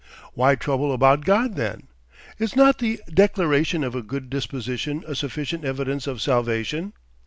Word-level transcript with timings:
Why 0.33 0.55
trouble 0.55 0.91
about 0.93 1.25
God 1.25 1.53
then? 1.55 1.83
Is 2.39 2.55
not 2.55 2.79
the 2.79 2.99
declaration 3.13 3.83
of 3.83 3.93
a 3.93 4.01
good 4.01 4.31
disposition 4.31 5.03
a 5.05 5.13
sufficient 5.13 5.63
evidence 5.63 6.07
of 6.07 6.23
salvation? 6.23 6.93